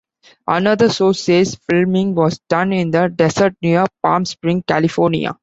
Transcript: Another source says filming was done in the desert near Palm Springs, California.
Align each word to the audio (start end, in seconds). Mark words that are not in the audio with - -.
Another 0.47 0.89
source 0.89 1.21
says 1.21 1.59
filming 1.69 2.15
was 2.15 2.39
done 2.49 2.73
in 2.73 2.89
the 2.89 3.07
desert 3.07 3.55
near 3.61 3.85
Palm 4.01 4.25
Springs, 4.25 4.63
California. 4.67 5.37